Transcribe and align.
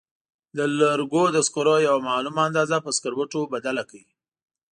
د 0.57 0.59
لرګو 0.79 1.23
د 1.31 1.37
سکرو 1.47 1.75
یوه 1.87 2.01
معلومه 2.09 2.41
اندازه 2.49 2.77
په 2.85 2.89
سکروټو 2.97 3.39
بدله 3.53 3.83
کړئ. 3.89 4.05